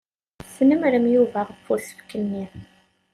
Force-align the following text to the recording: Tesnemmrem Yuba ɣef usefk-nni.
Tesnemmrem 0.41 1.05
Yuba 1.13 1.39
ɣef 1.49 1.63
usefk-nni. 1.73 2.45